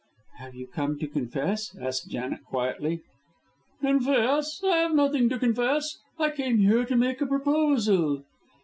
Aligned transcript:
"Have 0.39 0.55
you 0.55 0.65
come 0.65 0.97
to 0.97 1.07
confess?" 1.07 1.77
asked 1.79 2.09
Janet, 2.09 2.43
quietly. 2.45 3.01
"Confess! 3.81 4.59
I 4.63 4.77
have 4.77 4.95
nothing 4.95 5.29
to 5.29 5.37
confess. 5.37 5.99
I 6.17 6.31
come 6.31 6.57
here 6.57 6.85
to 6.85 6.95
make 6.95 7.21
a 7.21 7.27
proposal." 7.27 8.23